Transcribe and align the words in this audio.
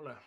Hola. 0.00 0.22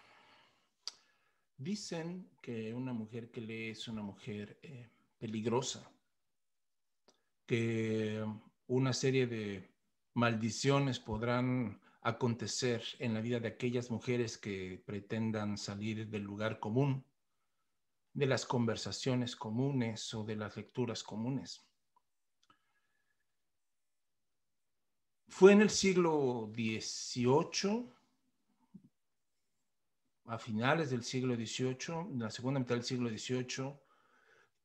Dicen 1.56 2.30
que 2.42 2.74
una 2.74 2.92
mujer 2.92 3.32
que 3.32 3.40
lee 3.40 3.70
es 3.70 3.88
una 3.88 4.02
mujer 4.02 4.60
eh, 4.62 4.90
peligrosa, 5.18 5.90
que 7.46 8.22
una 8.68 8.92
serie 8.92 9.28
de 9.28 9.74
maldiciones 10.14 11.00
podrán 11.00 11.80
acontecer 12.02 12.84
en 13.00 13.14
la 13.14 13.22
vida 13.22 13.40
de 13.40 13.48
aquellas 13.48 13.90
mujeres 13.90 14.38
que 14.38 14.84
pretendan 14.86 15.58
salir 15.58 16.06
del 16.10 16.24
lugar 16.24 16.60
común, 16.60 17.06
de 18.12 18.26
las 18.26 18.46
conversaciones 18.46 19.38
comunes 19.38 20.14
o 20.14 20.26
de 20.26 20.36
las 20.36 20.58
lecturas 20.58 21.02
comunes. 21.02 21.66
Fue 25.30 25.54
en 25.54 25.62
el 25.62 25.70
siglo 25.70 26.52
XVIII, 26.54 28.01
a 30.32 30.38
finales 30.38 30.90
del 30.90 31.04
siglo 31.04 31.36
XVIII, 31.36 32.18
la 32.18 32.32
segunda 32.32 32.62
mitad 32.62 32.76
del 32.76 32.86
siglo 32.86 33.10
XVIII, 33.10 33.78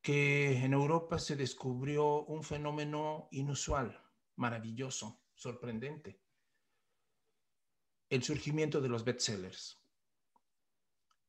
que 0.01 0.59
en 0.65 0.73
Europa 0.73 1.19
se 1.19 1.34
descubrió 1.34 2.23
un 2.27 2.45
fenómeno 2.45 3.27
inusual, 3.33 4.01
maravilloso, 4.37 5.25
sorprendente. 5.34 6.20
El 8.09 8.23
surgimiento 8.23 8.80
de 8.80 8.89
los 8.89 9.05
bestsellers. 9.05 9.83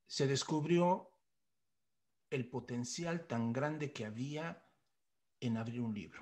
Se 0.06 0.28
descubrió 0.28 1.10
el 2.30 2.48
potencial 2.48 3.26
tan 3.26 3.52
grande 3.52 3.92
que 3.92 4.06
había 4.06 4.64
en 5.40 5.58
abrir 5.58 5.82
un 5.82 5.96
libro, 5.96 6.22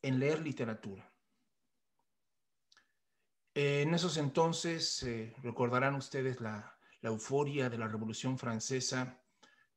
en 0.00 0.18
leer 0.18 0.40
literatura. 0.40 1.12
En 3.52 3.92
esos 3.92 4.16
entonces, 4.16 5.02
eh, 5.02 5.34
recordarán 5.42 5.96
ustedes 5.96 6.40
la, 6.40 6.79
euforia 7.08 7.70
de 7.70 7.78
la 7.78 7.88
Revolución 7.88 8.38
Francesa, 8.38 9.22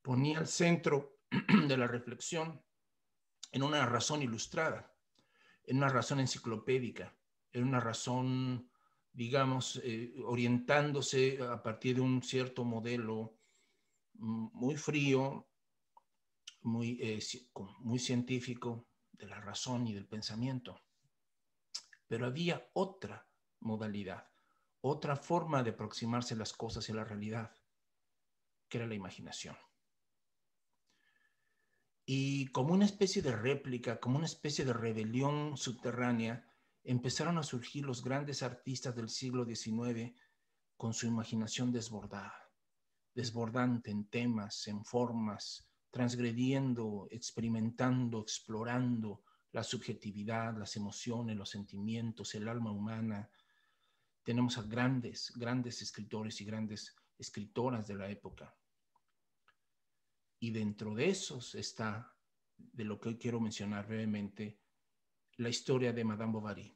ponía 0.02 0.40
al 0.40 0.48
centro 0.48 1.20
de 1.68 1.78
la 1.78 1.88
reflexión 1.88 2.62
en 3.52 3.64
una 3.64 3.86
razón 3.86 4.22
ilustrada, 4.22 4.94
en 5.64 5.78
una 5.78 5.90
razón 5.90 6.20
enciclopédica, 6.20 7.16
en 7.52 7.64
una 7.64 7.80
razón, 7.80 8.70
digamos, 9.12 9.80
eh, 9.84 10.14
orientándose 10.26 11.40
a 11.42 11.62
partir 11.62 11.96
de 11.96 12.02
un 12.02 12.24
cierto 12.24 12.66
modelo 12.66 13.38
mm, 14.16 14.48
muy 14.54 14.76
frío, 14.76 15.48
muy, 16.64 17.00
eh, 17.02 17.20
muy 17.80 18.00
científico 18.00 18.88
de 19.12 19.28
la 19.28 19.40
razón 19.40 19.88
y 19.88 19.94
del 19.94 20.08
pensamiento. 20.08 20.82
Pero 22.08 22.26
había 22.26 22.70
otra 22.74 23.28
modalidad, 23.60 24.33
otra 24.86 25.16
forma 25.16 25.64
de 25.64 25.70
aproximarse 25.70 26.34
a 26.34 26.38
las 26.38 26.52
cosas 26.52 26.88
y 26.90 26.92
a 26.92 26.96
la 26.96 27.06
realidad, 27.06 27.56
que 28.68 28.80
era 28.80 28.88
la 28.88 28.96
imaginación. 28.96 29.56
Y 32.06 32.48
como 32.48 32.74
una 32.74 32.84
especie 32.84 33.22
de 33.22 33.34
réplica, 33.34 34.02
como 34.02 34.18
una 34.18 34.26
especie 34.26 34.66
de 34.66 34.74
rebelión 34.74 35.56
subterránea, 35.56 36.46
empezaron 36.84 37.38
a 37.38 37.44
surgir 37.44 37.86
los 37.86 38.04
grandes 38.04 38.44
artistas 38.44 38.94
del 38.94 39.08
siglo 39.08 39.46
XIX 39.46 40.14
con 40.76 40.94
su 40.94 41.08
imaginación 41.08 41.72
desbordada, 41.72 42.52
desbordante 43.16 43.90
en 43.90 44.10
temas, 44.10 44.68
en 44.68 44.84
formas, 44.84 45.66
transgrediendo, 45.92 47.08
experimentando, 47.10 48.20
explorando 48.20 49.24
la 49.54 49.64
subjetividad, 49.64 50.58
las 50.58 50.76
emociones, 50.76 51.38
los 51.38 51.52
sentimientos, 51.52 52.36
el 52.36 52.50
alma 52.50 52.72
humana, 52.72 53.30
tenemos 54.24 54.58
a 54.58 54.64
grandes, 54.64 55.34
grandes 55.36 55.82
escritores 55.82 56.40
y 56.42 56.46
grandes 56.46 56.96
escritoras 57.18 57.88
de 57.88 57.96
la 57.96 58.10
época. 58.10 58.56
Y 60.40 60.52
dentro 60.52 60.94
de 60.94 61.10
esos 61.10 61.56
está, 61.56 62.16
de 62.58 62.84
lo 62.84 63.00
que 63.00 63.10
hoy 63.10 63.18
quiero 63.18 63.40
mencionar 63.40 63.88
brevemente, 63.88 64.60
la 65.38 65.50
historia 65.50 65.94
de 65.94 66.04
Madame 66.04 66.34
Bovary. 66.34 66.74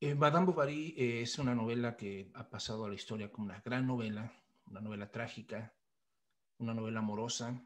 Eh, 0.00 0.14
Madame 0.14 0.46
Bovary 0.46 0.94
eh, 0.96 1.22
es 1.22 1.38
una 1.38 1.54
novela 1.54 1.96
que 1.96 2.30
ha 2.34 2.48
pasado 2.48 2.84
a 2.84 2.88
la 2.88 2.94
historia 2.94 3.30
como 3.30 3.46
una 3.46 3.60
gran 3.60 3.86
novela, 3.86 4.32
una 4.66 4.80
novela 4.80 5.10
trágica, 5.10 5.74
una 6.58 6.74
novela 6.74 7.00
amorosa, 7.00 7.62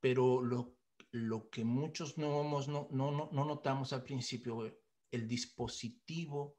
pero 0.00 0.42
lo, 0.42 0.78
lo 1.10 1.50
que 1.50 1.64
muchos 1.64 2.16
no, 2.18 2.42
no, 2.44 2.88
no, 2.90 3.30
no 3.30 3.44
notamos 3.44 3.92
al 3.92 4.02
principio 4.02 4.64
el 5.10 5.26
dispositivo 5.28 6.56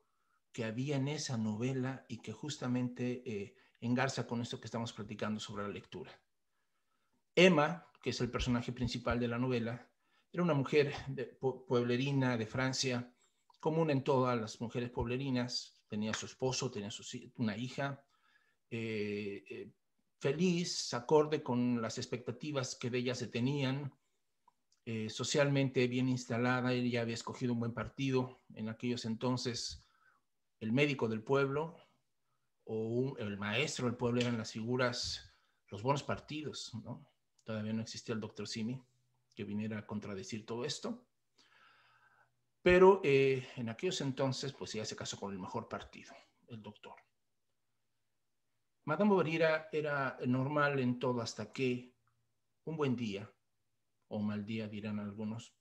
que 0.51 0.65
había 0.65 0.97
en 0.97 1.07
esa 1.07 1.37
novela 1.37 2.05
y 2.09 2.17
que 2.17 2.33
justamente 2.33 3.23
eh, 3.25 3.55
engarza 3.79 4.27
con 4.27 4.41
esto 4.41 4.59
que 4.59 4.67
estamos 4.67 4.93
platicando 4.93 5.39
sobre 5.39 5.63
la 5.63 5.69
lectura. 5.69 6.11
Emma, 7.35 7.87
que 8.01 8.09
es 8.09 8.19
el 8.21 8.29
personaje 8.29 8.71
principal 8.71 9.19
de 9.19 9.27
la 9.27 9.37
novela, 9.37 9.89
era 10.31 10.43
una 10.43 10.53
mujer 10.53 10.93
pueblerina 11.67 12.37
de 12.37 12.45
Francia, 12.45 13.13
común 13.59 13.91
en 13.91 14.03
todas 14.03 14.39
las 14.39 14.59
mujeres 14.59 14.89
pueblerinas, 14.89 15.83
tenía 15.87 16.13
su 16.13 16.25
esposo, 16.25 16.71
tenía 16.71 16.89
una 17.35 17.57
hija, 17.57 18.03
eh, 18.69 19.43
eh, 19.49 19.71
feliz, 20.19 20.93
acorde 20.93 21.43
con 21.43 21.81
las 21.81 21.97
expectativas 21.97 22.75
que 22.75 22.89
de 22.89 22.99
ella 22.99 23.15
se 23.15 23.27
tenían, 23.27 23.93
eh, 24.85 25.09
socialmente 25.09 25.87
bien 25.87 26.09
instalada, 26.09 26.73
ella 26.73 27.01
había 27.01 27.13
escogido 27.13 27.53
un 27.53 27.59
buen 27.59 27.73
partido 27.73 28.39
en 28.55 28.67
aquellos 28.67 29.05
entonces, 29.05 29.87
el 30.59 30.71
médico 30.71 31.07
del 31.07 31.23
pueblo 31.23 31.77
o 32.63 33.15
el 33.17 33.37
maestro 33.37 33.85
del 33.85 33.95
pueblo 33.95 34.21
eran 34.21 34.37
las 34.37 34.51
figuras, 34.51 35.35
los 35.69 35.83
buenos 35.83 36.03
partidos. 36.03 36.71
Todavía 37.43 37.73
no 37.73 37.81
existía 37.81 38.15
el 38.15 38.21
doctor 38.21 38.47
Simi 38.47 38.81
que 39.35 39.43
viniera 39.43 39.79
a 39.79 39.85
contradecir 39.85 40.45
todo 40.45 40.65
esto. 40.65 41.05
Pero 42.63 43.01
eh, 43.03 43.47
en 43.55 43.69
aquellos 43.69 44.01
entonces, 44.01 44.53
pues 44.53 44.73
ya 44.73 44.85
se 44.85 44.95
casó 44.95 45.19
con 45.19 45.31
el 45.31 45.39
mejor 45.39 45.67
partido, 45.67 46.13
el 46.47 46.61
doctor. 46.61 46.95
Madame 48.85 49.09
Bovary 49.09 49.39
era 49.71 50.17
normal 50.25 50.79
en 50.79 50.97
todo 50.97 51.21
hasta 51.21 51.51
que 51.51 51.95
un 52.65 52.77
buen 52.77 52.95
día 52.95 53.31
o 54.13 54.19
mal 54.19 54.45
día 54.45 54.67
dirán 54.67 54.99
algunos, 54.99 55.55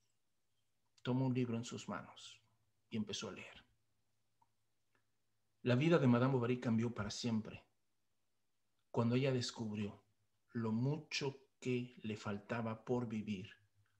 tomó 1.02 1.26
un 1.26 1.34
libro 1.34 1.56
en 1.56 1.64
sus 1.64 1.88
manos 1.88 2.42
y 2.88 2.96
empezó 2.96 3.28
a 3.28 3.32
leer. 3.32 3.64
La 5.62 5.76
vida 5.76 5.98
de 5.98 6.08
Madame 6.08 6.32
Bovary 6.32 6.58
cambió 6.58 6.92
para 6.92 7.10
siempre 7.10 7.64
cuando 8.90 9.14
ella 9.14 9.32
descubrió 9.32 10.02
lo 10.52 10.72
mucho 10.72 11.44
que 11.60 11.94
le 12.02 12.16
faltaba 12.16 12.84
por 12.84 13.06
vivir, 13.06 13.50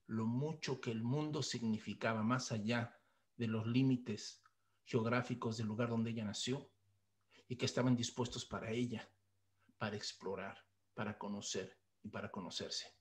lo 0.06 0.26
mucho 0.26 0.80
que 0.80 0.90
el 0.90 1.04
mundo 1.04 1.44
significaba 1.44 2.24
más 2.24 2.50
allá 2.50 2.98
de 3.36 3.46
los 3.46 3.68
límites 3.68 4.42
geográficos 4.84 5.58
del 5.58 5.68
lugar 5.68 5.90
donde 5.90 6.10
ella 6.10 6.24
nació 6.24 6.72
y 7.46 7.54
que 7.54 7.66
estaban 7.66 7.94
dispuestos 7.94 8.44
para 8.44 8.72
ella, 8.72 9.08
para 9.78 9.94
explorar, 9.94 10.66
para 10.94 11.16
conocer 11.18 11.78
y 12.02 12.08
para 12.08 12.32
conocerse. 12.32 12.99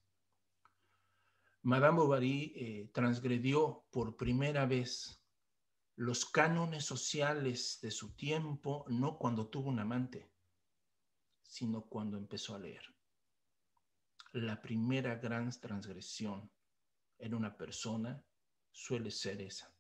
Madame 1.62 1.98
Bovary 1.98 2.54
eh, 2.56 2.90
transgredió 2.94 3.86
por 3.92 4.16
primera 4.16 4.66
vez 4.66 5.22
los 5.96 6.26
cánones 6.26 6.86
sociales 6.86 7.80
de 7.82 7.92
su 7.92 8.16
tiempo, 8.16 8.86
no 8.88 9.18
cuando 9.18 9.48
tuvo 9.48 9.70
un 9.70 9.80
amante, 9.80 10.32
sino 11.44 11.82
cuando 11.86 12.18
empezó 12.18 12.56
a 12.56 12.60
leer. 12.60 12.84
La 14.32 14.62
primera 14.62 15.16
gran 15.16 15.50
transgresión 15.60 16.50
en 17.18 17.34
una 17.34 17.58
persona 17.58 18.24
suele 18.72 19.12
ser 19.12 19.42
esa, 19.42 19.74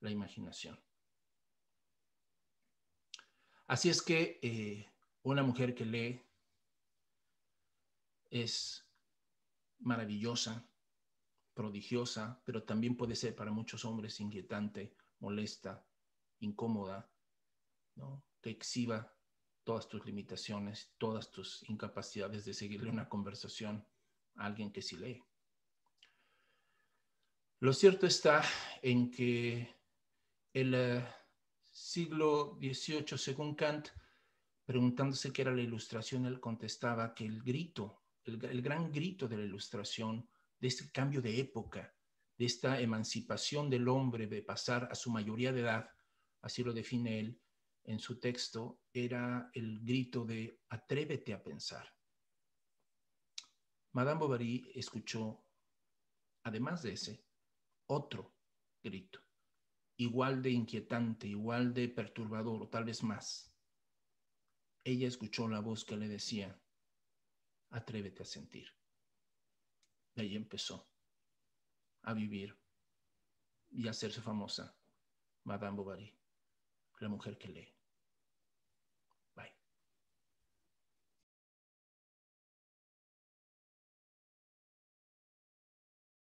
la 0.00 0.10
imaginación. 0.10 0.80
Así 3.66 3.90
es 3.90 4.00
que 4.00 4.38
eh, 4.42 4.90
una 5.22 5.42
mujer 5.42 5.74
que 5.74 5.84
lee 5.84 6.22
es 8.30 8.86
maravillosa, 9.82 10.68
prodigiosa, 11.54 12.40
pero 12.44 12.62
también 12.62 12.96
puede 12.96 13.14
ser 13.14 13.34
para 13.36 13.52
muchos 13.52 13.84
hombres 13.84 14.20
inquietante, 14.20 14.96
molesta, 15.20 15.86
incómoda, 16.40 17.10
¿no? 17.94 18.24
que 18.40 18.50
exhiba 18.50 19.14
todas 19.64 19.88
tus 19.88 20.04
limitaciones, 20.04 20.92
todas 20.98 21.30
tus 21.30 21.68
incapacidades 21.68 22.44
de 22.44 22.54
seguirle 22.54 22.90
una 22.90 23.08
conversación 23.08 23.86
a 24.36 24.46
alguien 24.46 24.72
que 24.72 24.82
sí 24.82 24.96
lee. 24.96 25.22
Lo 27.60 27.72
cierto 27.72 28.06
está 28.06 28.42
en 28.82 29.10
que 29.10 29.72
el 30.52 30.74
eh, 30.74 31.06
siglo 31.70 32.58
XVIII, 32.60 33.16
según 33.16 33.54
Kant, 33.54 33.88
preguntándose 34.64 35.32
qué 35.32 35.42
era 35.42 35.54
la 35.54 35.62
ilustración, 35.62 36.26
él 36.26 36.40
contestaba 36.40 37.14
que 37.14 37.24
el 37.24 37.40
grito 37.42 38.01
el, 38.24 38.62
gran 38.62 38.92
grito 38.92 39.28
de 39.28 39.36
la 39.36 39.44
ilustración, 39.44 40.28
de 40.60 40.68
este 40.68 40.90
cambio 40.90 41.20
de 41.20 41.40
época, 41.40 41.94
de 42.38 42.44
esta 42.44 42.80
emancipación 42.80 43.68
del 43.68 43.88
hombre, 43.88 44.26
de 44.26 44.42
pasar 44.42 44.88
a 44.90 44.94
su 44.94 45.10
mayoría 45.10 45.52
de 45.52 45.60
edad, 45.60 45.90
así 46.40 46.62
lo 46.62 46.72
define 46.72 47.18
él, 47.18 47.40
en 47.84 47.98
su 47.98 48.20
texto 48.20 48.80
era 48.92 49.50
el 49.54 49.80
grito 49.80 50.24
de 50.24 50.60
atrévete 50.68 51.32
a 51.32 51.42
pensar. 51.42 51.92
Madame 53.92 54.20
Bovary 54.20 54.70
escuchó, 54.74 55.44
además 56.44 56.82
de 56.82 56.92
ese, 56.92 57.26
otro 57.86 58.34
grito, 58.82 59.20
igual 59.96 60.42
de 60.42 60.50
inquietante, 60.50 61.26
igual 61.26 61.74
de 61.74 61.88
perturbador 61.88 62.62
o 62.62 62.68
tal 62.68 62.84
vez 62.84 63.02
más. 63.02 63.52
Ella 64.84 65.08
escuchó 65.08 65.46
la 65.48 65.60
voz 65.60 65.84
que 65.84 65.96
le 65.96 66.08
decía, 66.08 66.58
atrévete 67.72 68.22
a 68.22 68.26
sentir. 68.26 68.68
Y 70.14 70.20
ahí 70.20 70.36
empezó 70.36 70.88
a 72.02 72.12
vivir 72.12 72.56
y 73.70 73.88
a 73.88 73.90
hacerse 73.90 74.20
famosa 74.20 74.76
Madame 75.44 75.76
Bovary, 75.76 76.14
la 77.00 77.08
mujer 77.08 77.38
que 77.38 77.48
lee. 77.48 77.74